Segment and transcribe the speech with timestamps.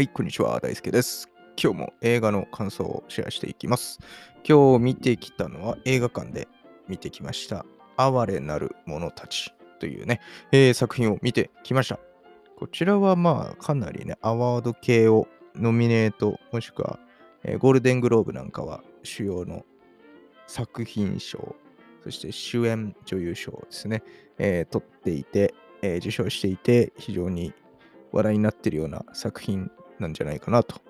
[0.00, 0.58] はい、こんにちは。
[0.60, 1.28] 大輔です。
[1.62, 3.98] 今日も映画の感想をシェアしていきます。
[4.48, 6.48] 今日見てきたのは映画館で
[6.88, 7.66] 見てきました。
[7.98, 12.00] 哀れなる者たちというね、えー作品を見てきました。
[12.56, 16.98] こちらはまあかなりね、アワード系をノミネート、もしくは、
[17.44, 19.66] えーゴールデングローブなんかは主要の
[20.46, 21.54] 作品賞、
[22.02, 24.02] そして主演女優賞ですね、
[24.38, 27.52] えー取っていて、えー受賞していて、非常に
[28.12, 29.70] 話題になっているような作品
[30.00, 30.80] なんじゃないかなと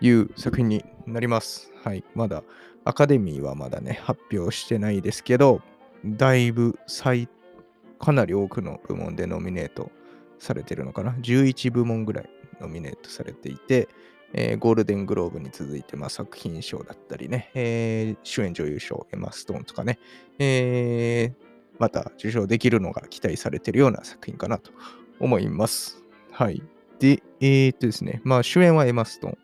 [0.00, 1.72] いう作品になります。
[1.82, 2.04] はい。
[2.14, 2.42] まだ
[2.84, 5.60] アカデミーはまだね、発表してないですけど、
[6.04, 7.28] だいぶ最、
[7.98, 9.90] かなり多くの部門でノミネート
[10.38, 13.88] されてるのかな？11部門ぐらいノミネートされていて、
[14.32, 19.98] えーゴールデングローブに続いて、まあ、作品賞だったりね、えー主演女優賞、エマ・ストーンとかね、
[20.38, 21.50] えー
[21.80, 24.70] また受賞できるのが期待されてるような作品かなと
[25.18, 26.04] 思います。
[26.30, 26.62] はい。
[27.00, 29.38] で、えーっとですね、まあ主演はエマ・ストーン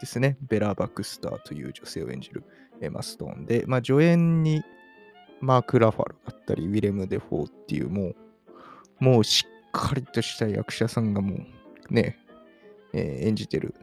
[0.00, 0.38] ですね。
[0.48, 2.42] ベラ・バックスターという女性を演じる
[2.80, 4.62] エマ・ストーンで、まあ助演に
[5.40, 8.16] マーク・ラファロだったり、ウィレム・デ・フォーっていうもう、
[9.00, 12.18] もうしっかりとした役者さんがもうね、
[12.94, 13.74] えー演じてる、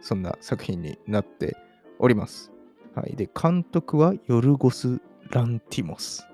[0.00, 1.56] そんな作品になって
[1.98, 2.52] おります。
[2.94, 3.16] はい。
[3.16, 6.24] で、監督はヨルゴス・ランティモス。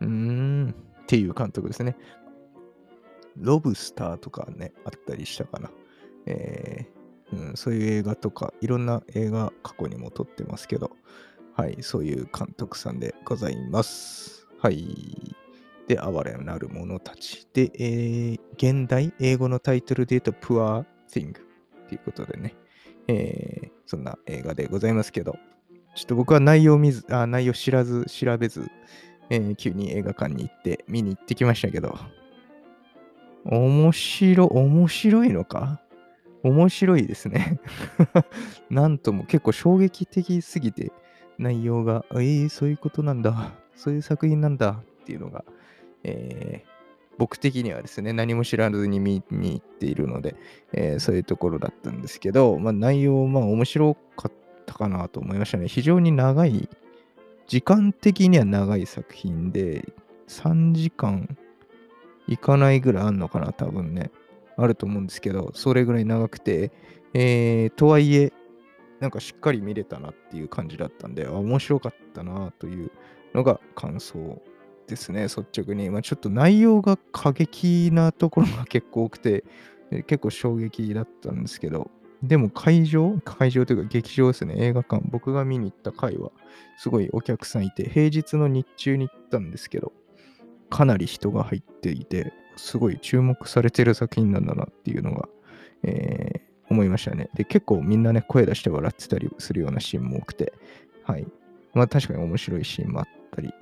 [0.00, 1.96] うーん、っていう監督ですね。
[3.36, 5.70] ロブスターとかね、あったりしたかな。
[6.26, 6.96] えー
[7.32, 10.92] うん、そういう映画とか、いろんな映画過去にも撮ってますけど、
[11.54, 14.46] はい、そういう監督さんでございます。
[14.60, 15.36] はい。
[15.88, 17.46] で、哀れなる者たち。
[17.52, 21.32] で、えー現代、英語のタイトルで言うと、Poor Thing
[21.88, 22.54] ということでね、
[23.08, 25.36] えーそんな映画でございますけど、
[25.94, 28.68] ちょっと僕は内容見ず、あ内容知らず、調べず、
[29.30, 31.96] えー急に映画館に行って見に行ってきましたけど、
[33.48, 35.80] 面白、面白いのか？
[36.42, 37.58] 面白いですね。
[38.70, 40.92] なんとも結構衝撃的すぎて
[41.38, 43.52] 内容が、えー、そういうことなんだ。
[43.74, 45.44] そういう作品なんだっていうのが、
[46.04, 46.76] えー
[47.18, 50.36] 僕的にはですね、何も知らずに見に行っているので、
[50.74, 54.32] えーそういうところだったんですけど、まあ、内容、まあ面白かっ
[54.66, 55.66] たかなと思いましたね。
[55.66, 56.68] 非常に長い、
[57.46, 59.90] 時間的には長い作品で、
[60.28, 61.38] 3時間
[62.26, 64.10] いかないぐらいあんのかな、多分ね。
[64.56, 66.72] あると思うんですけど、それぐらい長くて、
[67.12, 68.32] えーとはいえ、
[69.00, 72.90] なんかしっかり見れたなっていう感じだったんで、あ面白かったなという
[73.34, 74.42] のが感想
[74.86, 75.90] ですね、率直に。
[75.90, 79.44] まあ、ちょっと内容が過激なところが結構多くて、
[80.06, 81.90] 結構衝撃だったんですけど、
[82.22, 83.20] でも会場？
[83.24, 85.02] 会場というか劇場ですね、映画館。
[85.10, 86.32] 僕が見に行った回は、
[86.78, 89.92] すごいお客さんいて、平日の日中に行ったんですけど、
[90.70, 95.28] かなり人が入っていて、すごい注目されてる作品なんだなっていうのが、
[95.82, 97.28] えー思いましたね。
[97.34, 100.52] で、結構みんなね、声出して笑ってたりするようなシーンも多くて、
[101.04, 101.26] はい。
[101.74, 103.52] まあ確かに面白いシーンもあったり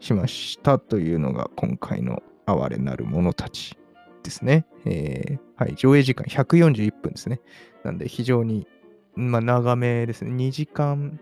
[0.00, 3.76] しましたというのが今回の哀れなる者たち
[4.22, 4.66] ですね。
[4.84, 5.74] えーはい。
[5.76, 7.40] 上映時間141分ですね。
[7.84, 8.66] なんで非常に、
[9.14, 10.32] まあ長めですね。
[10.32, 11.20] 2時間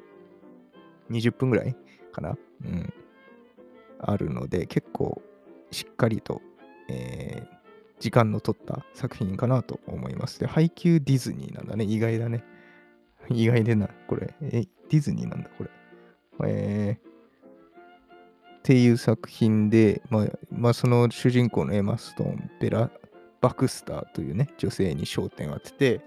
[1.10, 1.76] 20分ぐらい
[2.12, 2.36] かな。
[2.64, 2.92] うん。
[3.98, 5.22] あるので、結構
[5.70, 6.40] しっかりと、
[6.88, 7.58] えー
[8.00, 10.38] 時間の取った作品かなと思います。
[10.38, 11.84] で、配給ディズニーなんだね。
[11.84, 12.44] 意外だね。
[13.28, 14.34] 意外でな、これ。
[14.40, 15.70] え、ディズニーなんだ、これ。
[16.44, 17.08] えー
[18.58, 22.90] っていう作品で、まあ、まあ、その主人公のエマ・ストーン、ベラ・
[23.40, 26.00] バクスターというね、女性に焦点を当てて、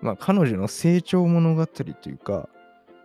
[0.00, 2.48] まあ、彼女の成長物語というか、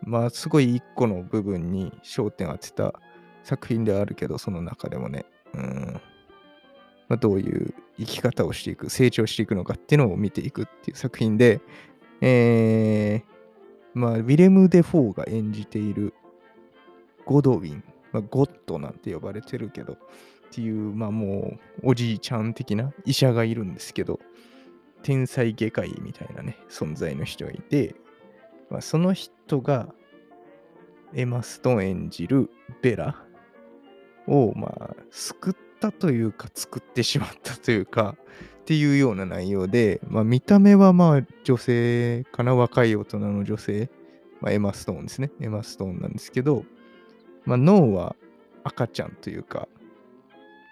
[0.01, 2.99] まあ、すごい一個の部分に焦点を当てた
[3.43, 6.01] 作品ではあるけど、その中でもね、うん、
[7.09, 11.61] まあ、どういう生き方をしていく、成長していくのかっていうのを見ていくっていう作品で、
[12.21, 16.13] えー、まあ、ウィレム・デ・フォーが演じている
[17.25, 19.97] ゴドウィン、まあ、ゴッドなんて呼ばれてるけど、っ
[20.51, 24.19] ていう、まあもう、おじいちゃん的な医者がいるんですけど、
[25.01, 27.95] 天才外科医みたいなね、存在の人がいて、
[28.69, 29.93] まあ、その人が、
[31.15, 32.49] エマ・ストーン演じる
[32.81, 33.23] ベラ
[34.27, 38.15] を、まあ、救ったというか、作ってしまったというか、
[38.61, 43.89] っていうような内容で、まあ、見た目はまあ、女性かな、若い大人の女性、
[44.39, 45.31] まあ、エマ・ストーンですね。
[45.41, 46.63] エマ・ストーンなんですけど、
[47.45, 48.15] まあ、脳は
[48.63, 49.67] 赤ちゃんというか、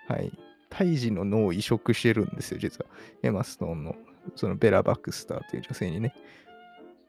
[0.07, 0.31] はい、
[0.69, 2.89] 胎児の脳を移植してるんですよ、実は。
[3.23, 3.95] エマ・ストーンの、
[4.35, 6.13] そのベラ・バックスターという女性にね。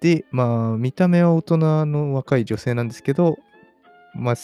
[0.01, 3.39] で、まあ、見た目は大人の若い女性なんですけど、
[4.15, 4.35] まあ、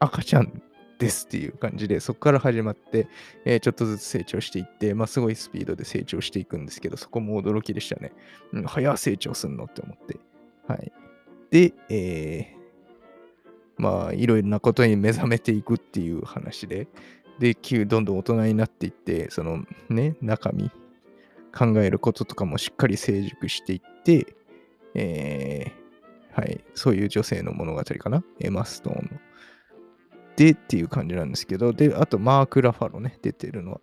[0.00, 0.62] 赤ちゃん
[1.04, 3.06] ですっていう感じで、そこから始まって、
[3.44, 8.12] えー、ちょっとずつ成長していって、まあ、すごいスピードで成長していくんですけど、そこも驚きでしたね。
[8.52, 10.18] うん、早成長すんのって思って。
[10.66, 10.92] はい。
[11.50, 16.88] で、えー、まあ、いろいろなことに目覚めていくっていう話で、
[17.38, 17.54] で、
[17.84, 20.70] どんどん大人になっていって、そのね、中身、
[21.56, 24.34] 考えることとかもしっかり成熟していって、
[24.94, 29.20] えー、はい、そういう女性の物語かな、エマ・ストーンの。
[30.36, 33.80] でっていう感じなんですけど、で、あとマーク・ラファロね、出てるのは、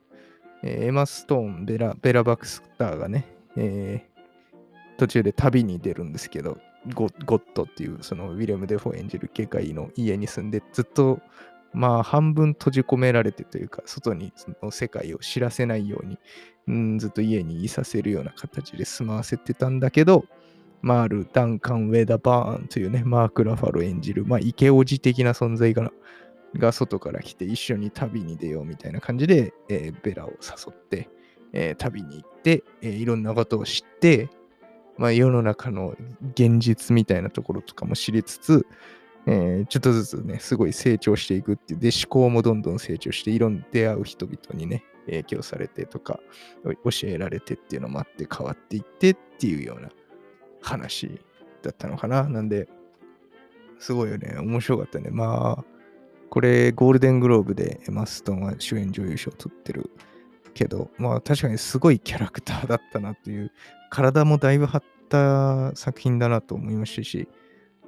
[0.64, 6.58] えー、エマ・ストーン、ベラ、ベラ・バクスターがね、えー、途中で旅に出るんですけど、
[6.96, 11.20] ゴッドっていうそのウィレム・デフォー演じる外科医の家に住んでずっと
[11.74, 16.18] まあ半分閉じ込められてというか外にその世界を知らせないように、
[16.68, 20.26] うん、ずっと家にいさせるような形で住まわせてたんだけど、
[20.82, 25.92] まあ、あるダンカン・ウェダ・バーンというね、マーク・ラファロ演じる、まあ、イケオジ的な存在が
[26.56, 31.10] が外から来て一緒に旅に出ようみたいな感じで、えー、ベラを誘って、
[31.54, 34.30] えー、旅に行って、えー、いろんなことを知って、
[34.98, 35.96] まあ、世の中の
[36.34, 38.66] 現実みたいなところとかも知りつつ、
[39.28, 46.20] え、ちょっとずつね、すごい成長していくっていう、で、思考もどんどん成長して、いろんな出会う人々にね、影響されてとか、
[46.64, 49.90] 教えられてっていうのもあって変わっていってっていうような
[50.62, 51.22] 話
[51.62, 52.28] だったのかな。
[52.28, 52.68] なんで、
[53.80, 55.10] すごいよね、面白かったね。
[55.12, 55.66] まあ、
[56.32, 59.92] これ、ゴールデングローブでエマストンは主演女優賞を取ってる
[60.54, 63.52] けど、まあ確かにすごいキャラクターだったなという、
[63.90, 67.28] 体もだいぶ張った作品だなと思いましたし、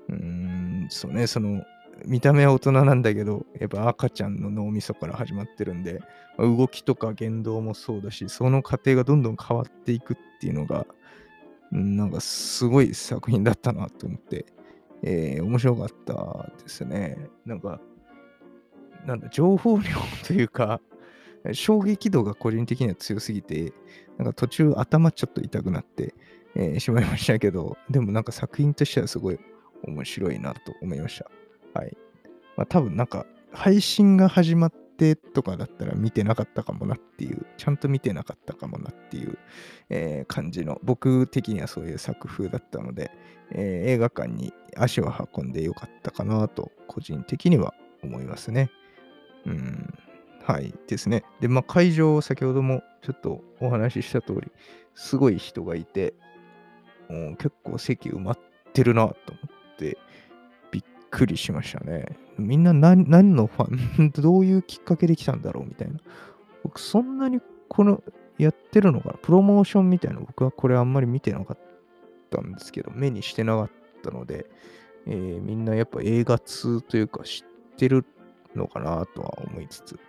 [0.09, 1.63] うーん、そうね、その、
[2.05, 6.01] 見た目は大人なんだけど、やっぱ赤ちゃんの脳みそから始まってるんで、
[6.37, 10.85] 動きとか言動もそうだし、その過程がどんどん変わっていくっていうのが、
[11.71, 14.45] なんかすごい作品だったなと思って、
[15.01, 17.17] えー、面白かったですね。
[17.45, 17.79] なんか、
[19.05, 19.83] なんだ、情報量
[20.25, 20.81] というか、
[21.51, 23.73] 衝撃度が個人的には強すぎて、
[24.17, 26.15] なんか途中頭ちょっと痛くなって、
[26.55, 29.39] えー、しまいましたけど、でもなんか作品としてはすごい
[29.83, 31.29] 面白いなと思いました。
[31.79, 31.97] はい。
[32.55, 39.37] まあ多分なんか配信が始まってとかだったら見てなかったかもなっていう、ちゃんと見てなかったかもなっていう、
[39.89, 43.11] えー、感じの、僕的にはそういう作風だったので、
[43.51, 48.69] えー、映画館に足を運んでよかったかなと個人的には思いますね。
[49.45, 49.93] うん。
[50.45, 51.23] はいですね。
[51.39, 54.51] で、まあ、会場、先ほどもちょっとお話しした通り、
[54.93, 56.13] すごい人がいて、
[57.37, 58.39] 結構席埋まっ
[58.73, 59.39] てるなと思
[59.73, 59.97] って、
[60.71, 62.17] びっくりしましたね。
[62.37, 65.99] みんな何何のファン、 どういうきっかけで来たんだろうみたいな。
[66.63, 68.03] 僕、そんなにこの、
[68.37, 71.57] やってるのかなプロモーションみたいな僕はこれあんまり見てなかっ
[72.31, 73.69] たんですけど、目にしてなかっ
[74.01, 74.47] たので、
[75.05, 78.03] えー、みんなやっぱ映画通というか知ってる
[78.55, 79.99] のかなとは思いつつ、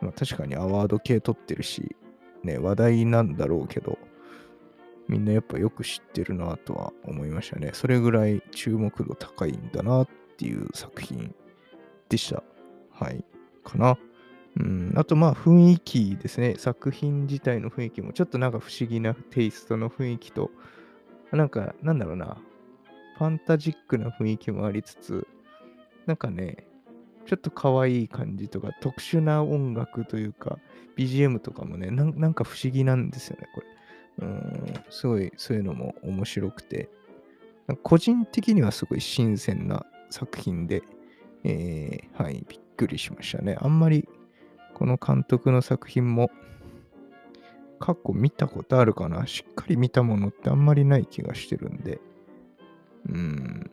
[0.00, 1.96] まあ、確かにアワード系取ってるし、
[2.42, 3.98] ね、話題なんだろうけど、
[5.08, 7.70] みんなやっぱよく知ってるなとは思いましたね。
[7.72, 11.34] それぐらい注目度高いんだなっていう作品
[12.08, 12.42] でした。
[12.90, 13.24] はい。
[13.64, 13.98] かな。
[14.56, 16.56] うん、あとまあ雰囲気ですね。
[16.58, 20.50] 作品自体の雰囲気もちょっとなんか不思議なテイストの雰囲気と、
[21.32, 22.38] なんかなんだろうな、
[23.18, 25.26] ファンタジックな雰囲気もありつつ、
[26.06, 26.66] なんかね、
[27.28, 30.58] ちょっと可愛い感じとか、特殊な音楽というか、
[30.96, 33.66] BGM とかもね、なんか不思議なんですよね、これ。
[34.20, 36.88] うん、すごい、そういうのも面白くて、
[37.82, 40.82] 個人的にはすごい新鮮な作品で、
[41.44, 43.58] えー、はい、びっくりしましたね。
[43.60, 44.08] あんまり、
[44.72, 46.30] この監督の作品も、
[47.78, 52.00] 過去見たことあるかなしっかり見たものってあんまりない気がしてるんで、
[53.08, 53.70] うん、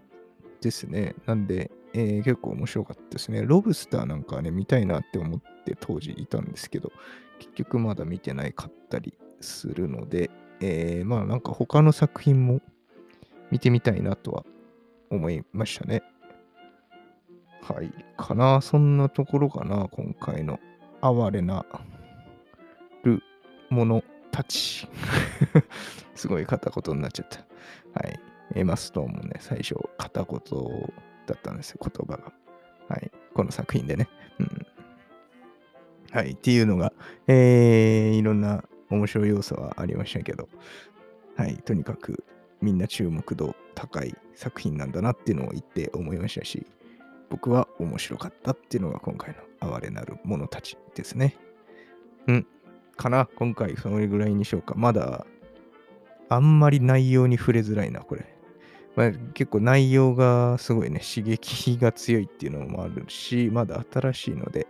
[0.60, 1.16] ですね。
[1.26, 3.44] なんで、えー、結構面白かったですね。
[3.46, 6.92] ロブスターなんかね、見たいなって思って当時いたんですけど、
[7.40, 12.60] 結局まだ見てないかったりするので、えー、まあなんか他の作品も
[13.50, 14.46] 見てみたいなとは
[15.10, 16.04] 思いましたね。
[17.62, 17.90] はい。
[18.18, 18.60] かな。
[18.60, 19.88] そんなところかな。
[19.90, 20.60] 今回の
[21.02, 21.66] 哀れな
[23.04, 23.24] る
[23.70, 24.86] 者たち。
[26.14, 27.40] すごい片言になっちゃった。
[27.94, 28.20] はい。
[28.54, 30.40] エマストーンもね、最初片言
[31.26, 32.34] だったんですよ、言葉が。
[32.90, 33.12] はい。
[33.34, 34.08] この作品でね。
[34.40, 34.66] うん。
[36.12, 36.32] はい。
[36.32, 36.94] っていうのが、
[37.28, 40.48] えー、いろんな面白い要素はありましたけど、
[41.36, 41.58] はい。
[41.58, 42.24] とにかく
[42.62, 46.66] みんな注目度高い作品なんだなっていうのを言って思いましたし、
[47.30, 51.36] 僕は面白かったっていうのが今回の哀れなる者たちですね。
[52.28, 52.48] うん。
[52.96, 54.76] かな今回それぐらいにしようか。
[54.78, 55.26] まだ
[56.30, 58.35] あんまり内容に触れづらいな、これ。
[58.96, 64.68] まあ、結構内容がすごいね、刺激が強いっていうのもあるし、まだ新しいので、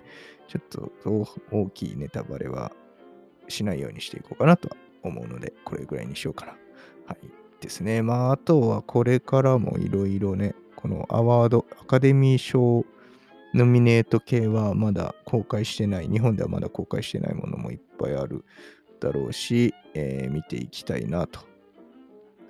[0.48, 0.91] ちょっと
[1.51, 2.72] 大きいネタバレは
[3.48, 6.51] しないようにしていこうかなとは思うので、これぐらいにしようかな。
[7.05, 7.17] はい。
[7.62, 8.01] ですね。
[8.01, 12.86] まあ、あとはこれからもいろいろね、このアワード、アカデミー賞
[13.53, 18.44] ノミネート系はまだ公開してない、日本ではまだ公開してないものもいっぱいある
[19.00, 21.39] だろうし、えー、見ていきたいなと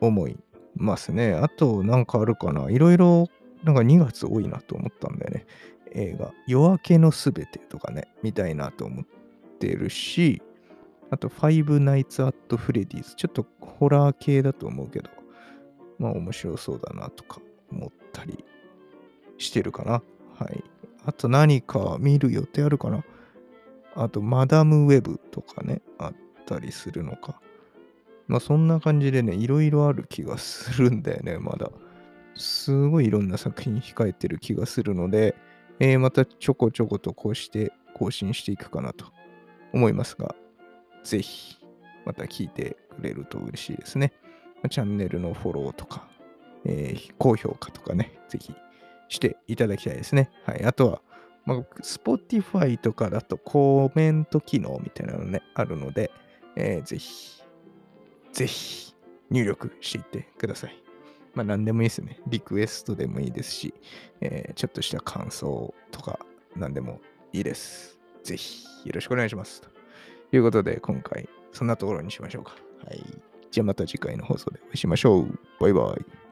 [0.01, 0.37] 思い
[0.75, 1.33] ますね。
[1.33, 2.69] あと、なんかあるかな。
[2.69, 3.27] いろいろ、
[3.63, 5.45] なんか2月多いなと思ったんだよね。
[5.91, 9.05] 映画、夜明けのすべてとかね、見たいなと思っ
[9.59, 10.41] てるし、
[11.09, 13.15] あと、ファイブナイツ・アット・フレディーズ。
[13.15, 15.09] ちょっとホラー系だと思うけど、
[15.99, 17.39] まあ面白そうだなとか
[17.71, 18.43] 思ったり
[19.37, 20.01] してるかな。
[20.37, 20.63] はい。
[21.05, 23.03] あと何か見る予定あるかな
[23.93, 26.13] あと、マダム・ウェブとかね、あっ
[26.45, 27.39] たりするのか。
[28.27, 31.71] まあそんな感じでね、いろいろある気がするんだよね、 まだ。
[32.35, 35.35] すごいいろんな作品控えてる気がするので、
[35.79, 39.05] えー、またちょこちょことこうして更新していくかなと
[39.73, 40.35] 思いますが、
[41.03, 41.57] ぜひ
[42.05, 44.11] また聞いてくれると嬉しいですね。
[44.69, 46.07] チャンネルのフォローとか、
[46.65, 48.53] えー、高評価とかね、ぜひ
[49.07, 50.29] していただきたいですね。
[50.45, 50.65] はい。
[50.65, 51.01] あとは、
[51.45, 56.11] まあ、Spotify とかだとコメント機能みたいなのね、あるので、
[56.55, 57.43] えー、ぜひ
[58.35, 58.93] ぜひ
[59.31, 60.75] 入力していってください。
[61.33, 62.19] まあ何でもいいですね。
[62.27, 63.73] リクエストでもいいですし、
[64.19, 66.19] えー、ちょっとした感想とか
[66.55, 66.99] 何でも
[67.31, 67.97] いいです。
[68.23, 69.61] ぜひよろしくお願いします。
[69.61, 69.69] と
[70.33, 72.55] いうことで今回そんなところにしましょうか。
[72.85, 73.01] はい。
[73.51, 75.39] じゃあまた次回の放送でお会いしましょう。
[75.61, 76.24] バイバイ。